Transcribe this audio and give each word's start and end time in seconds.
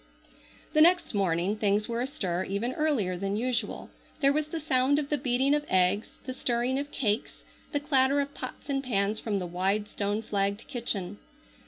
The 0.73 0.81
next 0.81 1.13
morning 1.13 1.57
things 1.57 1.87
were 1.87 2.01
astir 2.01 2.43
even 2.45 2.73
earlier 2.73 3.15
than 3.15 3.35
usual. 3.37 3.91
There 4.19 4.33
was 4.33 4.47
the 4.47 4.59
sound 4.59 4.97
of 4.97 5.09
the 5.09 5.17
beating 5.19 5.53
of 5.53 5.63
eggs, 5.69 6.17
the 6.25 6.33
stirring 6.33 6.79
of 6.79 6.89
cakes, 6.89 7.43
the 7.71 7.79
clatter 7.79 8.19
of 8.19 8.33
pots 8.33 8.67
and 8.67 8.83
pans 8.83 9.19
from 9.19 9.37
the 9.37 9.45
wide, 9.45 9.87
stone 9.87 10.23
flagged 10.23 10.67
kitchen. 10.67 11.19